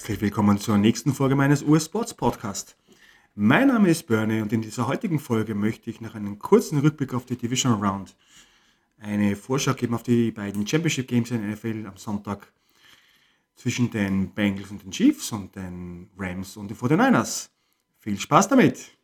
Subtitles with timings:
[0.00, 2.74] Herzlich willkommen zur nächsten Folge meines US Sports Podcast.
[3.34, 7.12] Mein Name ist Bernie und in dieser heutigen Folge möchte ich nach einem kurzen Rückblick
[7.12, 8.16] auf die Division Round
[8.98, 12.50] eine Vorschau geben auf die beiden Championship Games in der NFL am Sonntag
[13.56, 17.50] zwischen den Bengals und den Chiefs und den Rams und den 49ers.
[17.98, 18.96] Viel Spaß damit!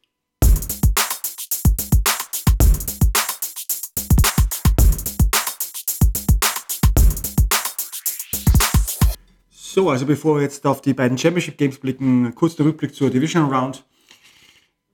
[9.76, 13.10] So, also bevor wir jetzt auf die beiden Championship Games blicken, kurz der Rückblick zur
[13.10, 13.84] Division Round.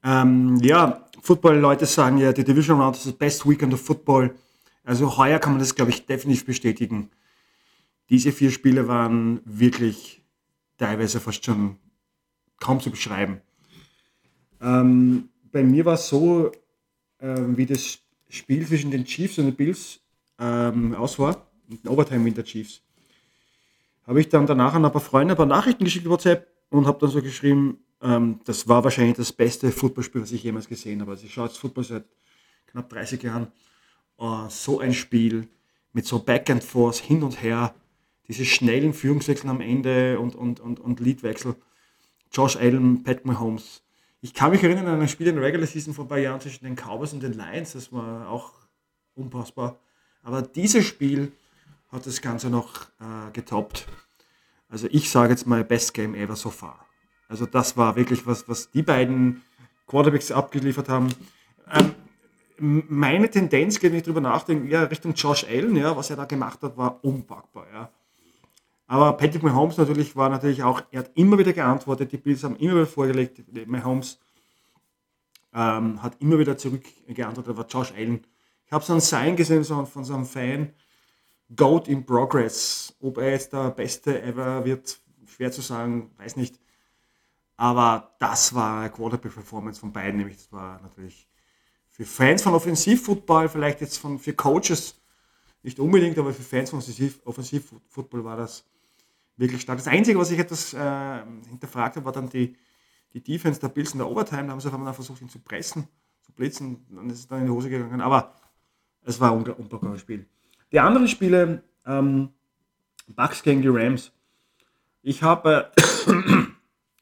[0.03, 4.35] Ähm, ja, Football-Leute sagen ja, die Division Round ist das best Weekend of Football.
[4.83, 7.11] Also heuer kann man das, glaube ich, definitiv bestätigen.
[8.11, 10.25] Diese vier Spiele waren wirklich
[10.79, 11.77] teilweise fast schon
[12.59, 13.41] kaum zu beschreiben.
[14.61, 16.51] Ähm, bei mir war es so,
[17.19, 20.01] äh, wie das Spiel zwischen den Chiefs und den Bills
[20.41, 22.83] ähm, aus war, den Overtime Winter Chiefs
[24.12, 26.98] habe ich dann danach an ein paar Freunde ein paar Nachrichten geschickt WhatsApp und habe
[26.98, 31.12] dann so geschrieben, ähm, das war wahrscheinlich das beste Footballspiel, was ich jemals gesehen habe.
[31.12, 32.05] Also ich schaue jetzt Football seit
[32.67, 33.47] knapp 30 Jahren.
[34.19, 35.48] Oh, so ein Spiel
[35.95, 37.75] mit so Back and Forth hin und her,
[38.28, 41.55] diese schnellen Führungswechsel am Ende und, und, und, und Leadwechsel.
[42.31, 43.83] Josh Allen, Pat Mahomes.
[44.20, 46.42] Ich kann mich erinnern an ein Spiel in der Regular Season vor ein paar Jahren
[46.42, 48.53] zwischen den Cowboys und den Lions, das war auch
[49.15, 49.81] unpassbar.
[50.22, 51.33] Aber dieses Spiel
[51.91, 53.87] hat das Ganze noch äh, getoppt.
[54.73, 56.87] Also ich sage jetzt mal Best Game ever so far.
[57.28, 59.42] Also das war wirklich was, was die beiden
[59.87, 61.09] Quarterbacks abgeliefert haben.
[61.70, 61.95] Ähm,
[62.89, 66.62] meine Tendenz, wenn ich darüber nachdenke, ja, Richtung Josh Allen, ja, was er da gemacht
[66.62, 67.67] hat, war unpackbar.
[67.70, 67.91] Ja.
[68.87, 72.56] Aber Patrick Mahomes natürlich war natürlich auch, er hat immer wieder geantwortet, die Bills haben
[72.56, 74.19] immer wieder vorgelegt, Mahomes
[75.53, 78.27] ähm, hat immer wieder zurückgeantwortet, war Josh Allen.
[78.65, 80.73] Ich habe so ein Sign gesehen so, von so einem Fan,
[81.56, 82.95] Goat in Progress.
[83.00, 86.59] Ob er jetzt der Beste ever wird, schwer zu sagen, weiß nicht.
[87.56, 91.28] Aber das war eine Quarterback-Performance von beiden, nämlich das war natürlich
[91.91, 95.00] für Fans von Offensivfootball, vielleicht jetzt von, für Coaches
[95.62, 96.82] nicht unbedingt, aber für Fans von
[97.25, 98.65] Offensivfootball war das
[99.37, 99.78] wirklich stark.
[99.78, 102.56] Das Einzige, was ich etwas äh, hinterfragt habe, war dann die,
[103.12, 104.47] die Defense der Bills in der Overtime.
[104.47, 105.87] Da haben sie auf einmal versucht, ihn zu pressen,
[106.22, 108.00] zu blitzen, dann ist es dann in die Hose gegangen.
[108.00, 108.34] Aber
[109.04, 110.27] es war ein unpackbares Spiel.
[110.72, 112.31] Die anderen Spiele, ähm,
[113.09, 114.12] Bucks gegen die Rams.
[115.03, 116.12] Ich habe äh,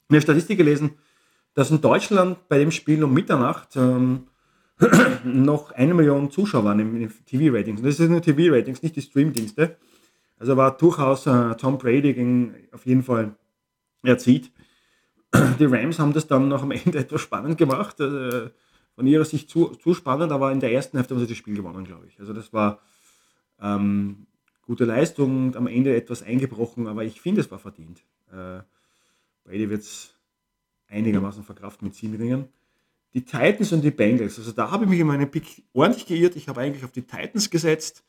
[0.09, 0.99] eine Statistik gelesen,
[1.55, 4.27] dass in Deutschland bei dem Spiel um Mitternacht ähm,
[5.25, 7.83] noch eine Million Zuschauer waren im TV-Ratings.
[7.83, 9.77] Das sind nur TV-Ratings, nicht die Stream-Dienste.
[10.39, 13.37] Also war durchaus äh, Tom Brady gegen, auf jeden Fall
[14.03, 14.51] erzieht.
[15.59, 18.01] Die Rams haben das dann noch am Ende etwas spannend gemacht.
[18.01, 18.51] Äh,
[18.95, 21.55] von ihrer Sicht zu, zu spannend, aber in der ersten Hälfte haben sie das Spiel
[21.55, 22.19] gewonnen, glaube ich.
[22.19, 22.81] Also das war
[23.61, 24.27] ähm,
[24.63, 28.03] gute Leistung, am Ende etwas eingebrochen, aber ich finde, es war verdient.
[28.33, 28.61] Äh,
[29.45, 30.15] Brady wird es
[30.89, 32.49] einigermaßen verkraften mit sieben Ringen.
[33.15, 36.37] Die Titans und die Bengals, also da habe ich mich in meinem Pick ordentlich geirrt.
[36.37, 38.05] Ich habe eigentlich auf die Titans gesetzt.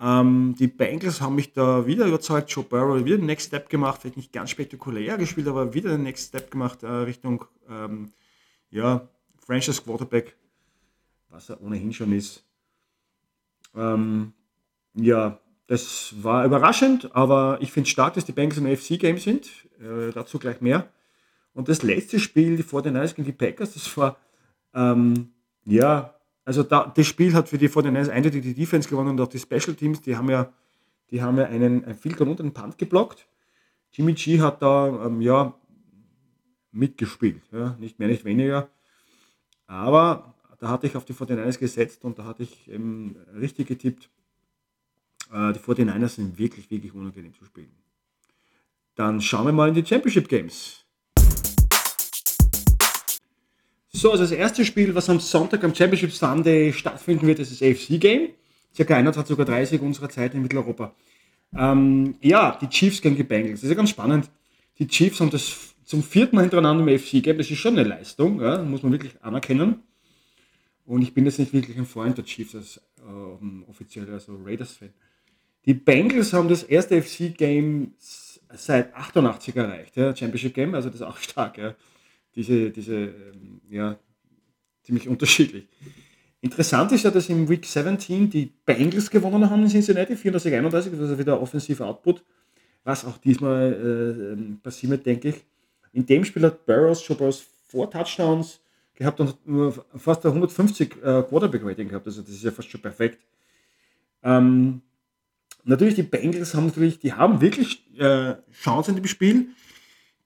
[0.00, 2.50] Ähm, die Bengals haben mich da wieder überzeugt.
[2.50, 6.04] Joe Burrow wieder den Next Step gemacht, vielleicht nicht ganz spektakulär gespielt, aber wieder den
[6.04, 8.12] Next Step gemacht äh, Richtung ähm,
[8.70, 9.08] ja,
[9.38, 10.36] Franchise Quarterback,
[11.30, 12.44] was er ohnehin schon ist.
[13.74, 14.32] Ähm,
[14.98, 19.50] ja, das war überraschend, aber ich finde stark, dass die Bengals im AFC-Game sind.
[19.80, 20.88] Äh, dazu gleich mehr.
[21.52, 24.16] Und das letzte Spiel, die 49ers gegen die Packers, das war,
[24.74, 25.30] ähm,
[25.64, 26.14] ja,
[26.44, 29.38] also da, das Spiel hat für die 49ers eindeutig die Defense gewonnen und auch die
[29.38, 30.52] Special Teams, die haben ja,
[31.10, 33.28] die haben ja einen, einen Field und einen Punt geblockt.
[33.92, 35.54] Jimmy G hat da, ähm, ja,
[36.72, 38.68] mitgespielt, ja, nicht mehr, nicht weniger.
[39.66, 44.10] Aber da hatte ich auf die 49ers gesetzt und da hatte ich eben richtig getippt.
[45.32, 47.72] Äh, die 49ers sind wirklich, wirklich unangenehm zu spielen.
[48.94, 50.84] Dann schauen wir mal in die Championship Games.
[53.92, 57.62] So, also das erste Spiel, was am Sonntag am Championship Sunday stattfinden wird, ist das
[57.62, 58.30] AFC Game.
[58.74, 60.94] Circa 21.30 Uhr unserer Zeit in Mitteleuropa.
[61.56, 63.60] Ähm, ja, die Chiefs gegen die Bengals.
[63.60, 64.30] Das ist ja ganz spannend.
[64.78, 67.38] Die Chiefs haben das zum vierten Mal hintereinander im AFC Game.
[67.38, 69.82] Das ist schon eine Leistung, ja, muss man wirklich anerkennen.
[70.84, 74.90] Und ich bin jetzt nicht wirklich ein Freund der Chiefs als ähm, offizieller, also Raiders-Fan.
[75.68, 77.92] Die Bengals haben das erste FC-Game
[78.54, 81.74] seit 88 erreicht, ja, Championship Game, also das ist auch stark, ja.
[82.34, 83.98] Diese, diese, ähm, ja,
[84.82, 85.68] ziemlich unterschiedlich.
[86.40, 90.92] Interessant ist ja, dass im Week 17 die Bengals gewonnen haben in Cincinnati, 34, 31,
[90.98, 92.24] das ist wieder offensiver Output,
[92.84, 95.44] was auch diesmal äh, ähm, passieren wird, denke ich.
[95.92, 98.58] In dem Spiel hat Burrows, Joe Burrows, vier Touchdowns
[98.94, 103.18] gehabt und nur fast 150 äh, Quarterback-Rating gehabt, also das ist ja fast schon perfekt.
[104.22, 104.80] Ähm,
[105.64, 109.48] natürlich, die Bengals haben natürlich, die haben wirklich äh, Chancen in dem Spiel.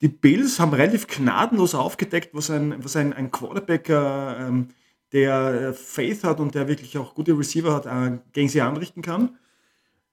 [0.01, 4.67] die Bills haben relativ gnadenlos aufgedeckt, was ein, was ein, ein Quarterback, äh, ähm,
[5.13, 9.37] der Faith hat und der wirklich auch gute Receiver hat, äh, gegen sie anrichten kann.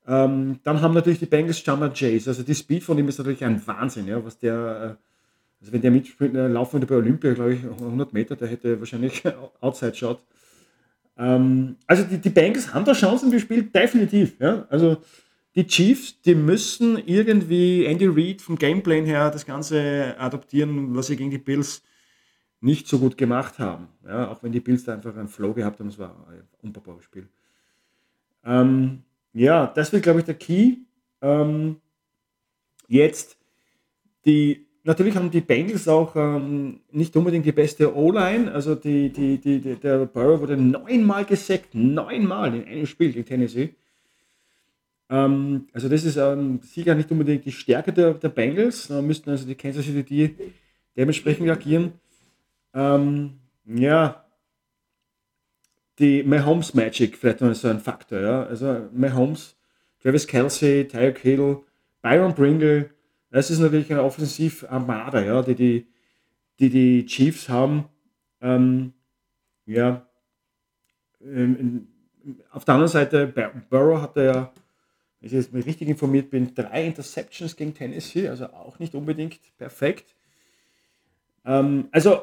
[0.06, 2.30] Ähm, dann haben natürlich die Bengals Jammer Chase.
[2.30, 5.80] Also die Speed von ihm ist natürlich ein Wahnsinn, ja, was der, äh, also wenn
[5.80, 9.22] der mitspielt, äh, laufen würde bei Olympia, glaube ich, 100 Meter, der hätte wahrscheinlich
[9.60, 10.22] Outside Shot.
[11.20, 14.40] Ähm, also die, die Bengals haben da Chancen gespielt, definitiv.
[14.40, 14.66] Ja.
[14.70, 14.96] Also
[15.54, 21.16] die Chiefs, die müssen irgendwie Andy Reid vom Gameplan her das Ganze adoptieren, was sie
[21.16, 21.82] gegen die Bills
[22.62, 23.88] nicht so gut gemacht haben.
[24.04, 27.04] Ja, auch wenn die Bills da einfach einen Flow gehabt haben, es war ein unbaubares
[27.04, 27.28] Spiel.
[28.44, 29.02] Ähm,
[29.34, 30.76] ja, das wird, glaube ich, der Key.
[31.20, 31.76] Ähm,
[32.88, 33.36] jetzt,
[34.24, 38.52] die, natürlich haben die Bengals auch ähm, nicht unbedingt die beste O-Line.
[38.52, 43.74] Also die, die, die, der Burrow wurde neunmal gesackt, neunmal in einem Spiel gegen Tennessee.
[45.08, 48.88] Ähm, also das ist ähm, sicher nicht unbedingt die Stärke der, der Bengals.
[48.88, 50.36] Da müssten also die Kansas City die
[50.96, 51.92] dementsprechend agieren.
[52.74, 54.24] Ähm, ja,
[56.00, 58.20] die Mahomes Magic vielleicht noch so ein Faktor.
[58.20, 58.42] Ja?
[58.42, 59.56] Also Mahomes,
[60.02, 61.58] Travis Kelsey, Tyreek Hill,
[62.02, 62.90] Byron Pringle,
[63.30, 65.86] das ist natürlich eine Offensiv-Armada, ja, die, die,
[66.58, 67.84] die die Chiefs haben.
[68.40, 68.92] Ähm,
[69.66, 70.06] ja,
[71.22, 71.88] ähm,
[72.50, 73.26] auf der anderen Seite,
[73.68, 74.52] Burrow hatte ja
[75.20, 80.14] wenn ich jetzt richtig informiert bin, drei Interceptions gegen Tennessee, also auch nicht unbedingt perfekt.
[81.44, 82.22] Ähm, also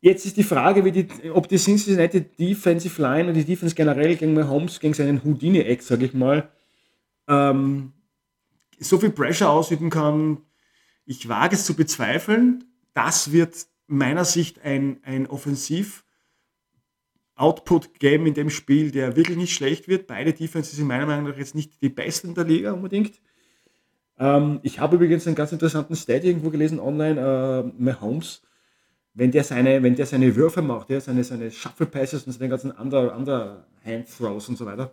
[0.00, 4.34] jetzt ist die Frage, die, ob die Cincinnati Defensive Line und die Defense generell gegen
[4.34, 6.48] Mahomes, gegen seinen Houdini-Eck, sage ich mal,
[7.28, 7.92] ähm,
[8.80, 10.38] so viel Pressure ausüben kann.
[11.04, 12.64] Ich wage es zu bezweifeln.
[12.94, 16.04] Das wird meiner Sicht ein, ein Offensiv-
[17.38, 20.08] Output geben in dem Spiel, der wirklich nicht schlecht wird.
[20.08, 23.20] Beide Defenses sind meiner Meinung nach jetzt nicht die besten der Liga unbedingt.
[24.18, 28.42] Ähm, ich habe übrigens einen ganz interessanten Stat irgendwo gelesen online, äh, Mahomes,
[29.14, 32.48] wenn der seine, wenn der seine Würfe macht, ja, seine, seine Shuffle Passes und seine
[32.48, 34.92] ganzen Under, Under Hand Throws und so weiter,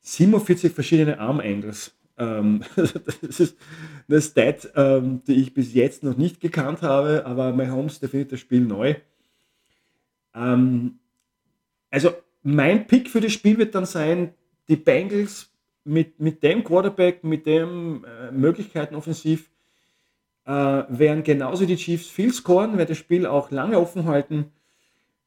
[0.00, 1.92] 47 verschiedene Arm Angles.
[2.18, 3.56] Ähm, das ist
[4.08, 8.40] eine Stat, ähm, die ich bis jetzt noch nicht gekannt habe, aber Mahomes definiert das
[8.40, 8.96] Spiel neu.
[10.34, 10.98] Ähm,
[11.90, 12.12] also
[12.42, 14.34] mein Pick für das Spiel wird dann sein,
[14.68, 15.50] die Bengals
[15.84, 19.50] mit, mit dem Quarterback, mit den äh, Möglichkeiten offensiv,
[20.44, 24.52] äh, werden genauso die Chiefs viel scoren, werden das Spiel auch lange offen halten.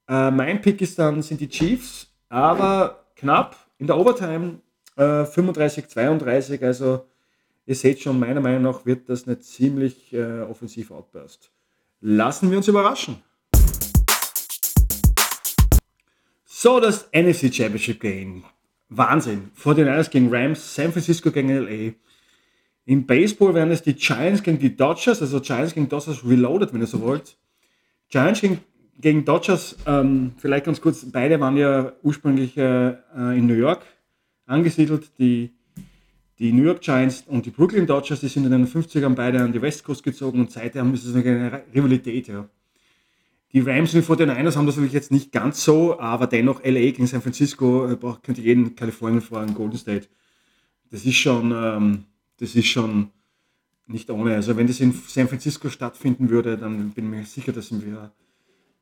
[0.07, 4.59] Äh, mein Pick ist dann, sind die Chiefs, aber knapp in der Overtime
[4.97, 7.05] 35-32, äh, also
[7.65, 11.51] ihr seht schon, meiner Meinung nach wird das eine ziemlich äh, offensiv Outburst.
[12.01, 13.17] Lassen wir uns überraschen.
[16.45, 18.43] So, das NFC Championship Game.
[18.89, 19.51] Wahnsinn.
[19.57, 21.93] 49ers gegen Rams, San Francisco gegen LA.
[22.85, 26.81] Im Baseball wären es die Giants gegen die Dodgers, also Giants gegen Dodgers Reloaded, wenn
[26.81, 27.37] ihr so wollt.
[28.09, 28.59] Giants gegen,
[28.99, 33.81] gegen Dodgers, ähm, vielleicht ganz kurz, beide waren ja ursprünglich äh, äh in New York
[34.51, 35.11] angesiedelt.
[35.17, 35.51] Die,
[36.39, 39.53] die New York Giants und die Brooklyn Dodgers, die sind in den 50ern beide an
[39.53, 42.27] die West Coast gezogen und seitdem ist es eine Rivalität.
[42.27, 42.47] Ja.
[43.53, 46.79] Die Rams und die 49ers haben das natürlich jetzt nicht ganz so, aber dennoch LA
[46.91, 50.07] gegen San Francisco, äh, könnte jeden Kalifornien fragen, Golden State.
[50.89, 52.05] Das ist schon, ähm,
[52.37, 53.09] das ist schon
[53.87, 54.35] nicht ohne.
[54.35, 58.11] Also wenn das in San Francisco stattfinden würde, dann bin ich mir sicher, dass wir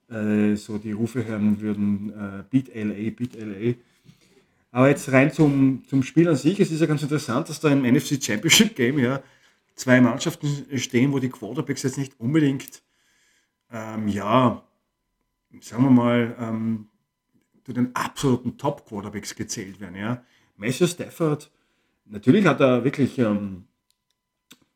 [0.09, 3.73] äh, so die Rufe hören würden, äh, Beat LA, Beat LA.
[4.71, 7.69] Aber jetzt rein zum, zum Spiel an sich, es ist ja ganz interessant, dass da
[7.69, 9.23] im NFC Championship Game ja
[9.75, 12.83] zwei Mannschaften stehen, wo die Quarterbacks jetzt nicht unbedingt
[13.71, 14.63] ähm, ja,
[15.61, 16.87] sagen wir mal, ähm,
[17.63, 19.95] zu den absoluten Top-Quarterbacks gezählt werden.
[19.95, 20.23] Ja.
[20.57, 21.51] Matthew Stafford,
[22.05, 23.65] natürlich hat er wirklich ähm,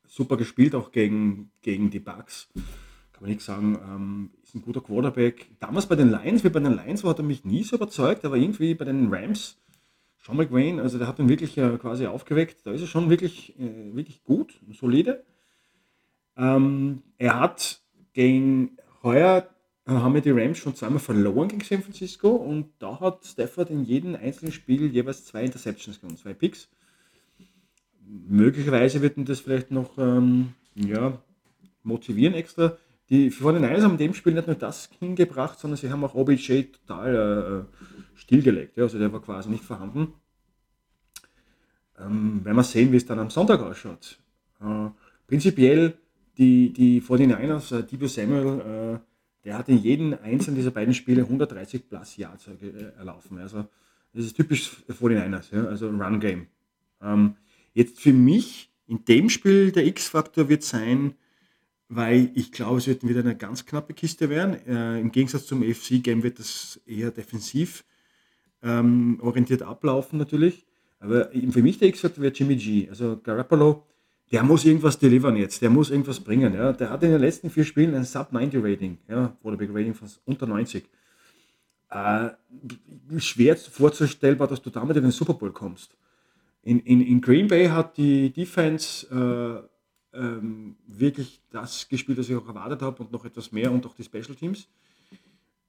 [0.07, 2.49] super gespielt, auch gegen, gegen die Bucks.
[2.53, 5.47] Kann man nicht sagen, ähm, ist ein guter Quarterback.
[5.59, 8.37] Damals bei den Lions, wie bei den Lions war, er mich nie so überzeugt, aber
[8.37, 9.57] irgendwie bei den Rams,
[10.25, 12.65] Sean McVay, also der hat ihn wirklich äh, quasi aufgeweckt.
[12.65, 15.23] Da ist er schon wirklich, äh, wirklich gut, solide.
[16.37, 17.81] Ähm, er hat
[18.13, 19.49] gegen heuer
[19.85, 23.83] haben wir die Rams schon zweimal verloren gegen San Francisco und da hat Stafford in
[23.83, 26.69] jedem einzelnen Spiel jeweils zwei Interceptions und zwei Picks.
[28.07, 31.21] Möglicherweise wird ihn das vielleicht noch ähm, ja,
[31.83, 32.77] motivieren extra.
[33.09, 36.63] Die 49ers haben in dem Spiel nicht nur das hingebracht, sondern sie haben auch OBJ
[36.63, 38.77] total äh, stillgelegt.
[38.77, 40.13] Ja, also der war quasi nicht vorhanden.
[41.99, 44.19] Ähm, werden wir sehen, wie es dann am Sonntag ausschaut.
[44.61, 44.89] Äh,
[45.27, 45.97] prinzipiell
[46.37, 48.99] die, die 49ers, äh, Debo Samuel, äh,
[49.45, 53.37] der hat in jedem einzelnen dieser beiden Spiele 130 plus Yards äh, erlaufen.
[53.37, 53.65] Also
[54.13, 55.65] das ist typisch 49ers, ja?
[55.65, 56.47] also Run Game.
[57.01, 57.35] Ähm,
[57.73, 61.15] jetzt für mich in dem Spiel der X-Faktor wird sein,
[61.89, 64.55] weil ich glaube, es wird wieder eine ganz knappe Kiste werden.
[64.65, 67.83] Äh, Im Gegensatz zum AFC-Game wird das eher defensiv
[68.63, 70.65] ähm, orientiert ablaufen natürlich.
[70.99, 72.87] Aber für mich der X-Faktor wäre Jimmy G.
[72.89, 73.83] Also Garoppolo,
[74.31, 76.53] der muss irgendwas delivern jetzt, der muss irgendwas bringen.
[76.53, 76.71] Ja.
[76.71, 80.85] Der hat in den letzten vier Spielen ein Sub-90-Rating, ja, Quarterback-Rating von unter 90.
[81.89, 82.29] Äh,
[83.19, 85.95] schwer vorzustellbar, dass du damit in den Super Bowl kommst.
[86.63, 89.05] In, in, in Green Bay hat die Defense
[90.13, 93.85] äh, ähm, wirklich das gespielt, was ich auch erwartet habe und noch etwas mehr und
[93.85, 94.67] auch die Special Teams.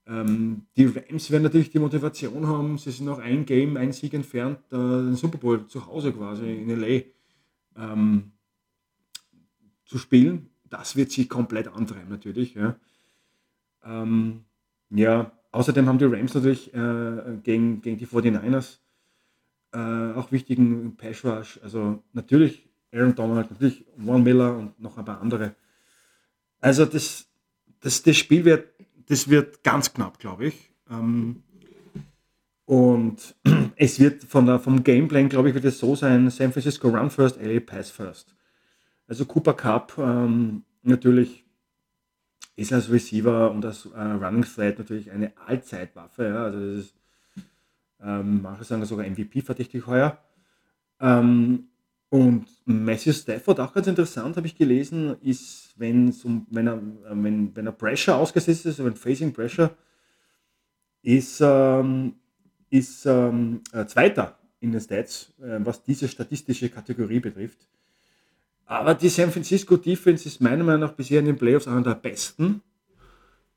[0.07, 4.13] Ähm, die Rams werden natürlich die Motivation haben, sie sind noch ein Game, ein Sieg
[4.13, 7.01] entfernt, äh, den Super Bowl zu Hause quasi in LA
[7.75, 8.31] ähm,
[9.85, 10.49] zu spielen.
[10.69, 12.53] Das wird sich komplett antreiben natürlich.
[12.53, 12.75] Ja.
[13.83, 14.45] Ähm,
[14.91, 18.79] ja, außerdem haben die Rams natürlich äh, gegen, gegen die 49ers
[19.73, 21.59] äh, auch wichtigen Pass Rush.
[21.63, 25.55] Also natürlich Aaron Donald, natürlich Von Miller und noch ein paar andere.
[26.61, 27.27] Also das,
[27.81, 28.67] das, das Spiel wird,
[29.07, 30.71] das wird ganz knapp, glaube ich.
[30.89, 31.43] Ähm,
[32.65, 33.35] und
[33.75, 37.09] es wird von der, vom Gameplan, glaube ich, wird es so sein, San Francisco Run
[37.09, 38.35] First, LA Pass First.
[39.07, 41.45] Also Cooper Cup ähm, natürlich
[42.55, 46.25] ist als Receiver und als äh, Running Threat natürlich eine Allzeitwaffe.
[46.25, 46.43] Ja?
[46.45, 46.95] Also das ist,
[48.01, 50.17] ähm, manche sagen sogar MVP verdächtig heuer.
[50.99, 51.67] Ähm,
[52.15, 56.81] und Matthew Stafford, auch ganz interessant, habe ich gelesen, ist, wenn's um, wenn, er,
[57.11, 59.71] wenn, wenn er Pressure ausgesetzt ist, wenn Facing Pressure,
[61.01, 62.13] ist, ähm,
[62.69, 67.67] ist ähm, äh, Zweiter in den Stats, äh, was diese statistische Kategorie betrifft.
[68.65, 71.95] Aber die San Francisco Defense ist meiner Meinung nach bisher in den Playoffs einer der
[71.95, 72.61] besten.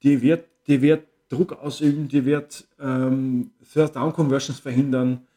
[0.02, 5.27] Die wird, die wird Druck ausüben, die wird ähm, Third Down Conversions verhindern.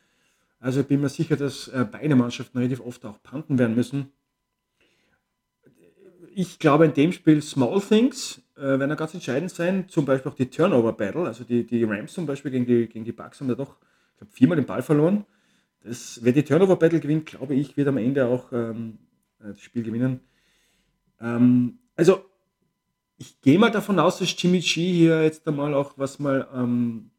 [0.61, 4.11] Also ich bin mir sicher, dass äh, beide Mannschaften relativ oft auch panten werden müssen.
[6.33, 10.35] Ich glaube, in dem Spiel Small Things äh, werden ganz entscheidend sein, zum Beispiel auch
[10.35, 11.25] die Turnover Battle.
[11.25, 13.77] Also die, die Rams zum Beispiel gegen die, gegen die Bucks haben ja doch
[14.13, 15.25] ich glaube, viermal den Ball verloren.
[15.83, 18.99] Das, wer die Turnover Battle gewinnt, glaube ich, wird am Ende auch ähm,
[19.39, 20.19] äh, das Spiel gewinnen.
[21.19, 22.23] Ähm, also,
[23.17, 27.10] ich gehe mal davon aus, dass Jimmy G hier jetzt einmal auch was mal, ähm,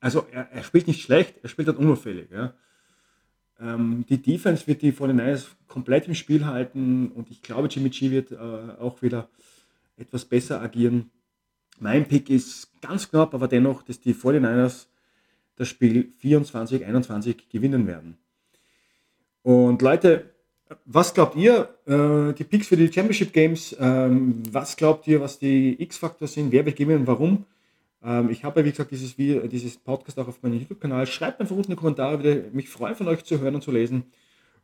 [0.00, 2.30] also er, er, spielt nicht schlecht, er spielt halt unauffällig.
[2.30, 2.54] Ja.
[3.60, 8.10] Ähm, die Defense wird die 49ers komplett im Spiel halten und ich glaube, Jimmy G
[8.10, 9.28] wird äh, auch wieder
[9.96, 11.10] etwas besser agieren.
[11.80, 14.86] Mein Pick ist ganz knapp, aber dennoch, dass die 49ers
[15.56, 18.16] das Spiel 24-21 gewinnen werden.
[19.42, 20.30] Und Leute,
[20.84, 25.38] was glaubt ihr, äh, die Picks für die Championship Games, ähm, was glaubt ihr, was
[25.38, 27.44] die X-Faktor sind, wer wird gewinnen warum?
[28.02, 31.06] Ähm, ich habe wie gesagt, dieses, Video, dieses Podcast auch auf meinem YouTube-Kanal.
[31.06, 33.70] Schreibt einfach unten in die Kommentare, würde mich freuen, von euch zu hören und zu
[33.70, 34.04] lesen.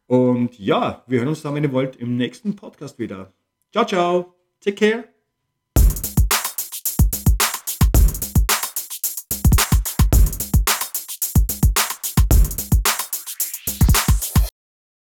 [0.07, 3.33] Und ja, wir hören uns dann, wenn ihr wollt, im nächsten Podcast wieder.
[3.73, 4.35] Ciao, ciao.
[4.61, 5.14] Take care.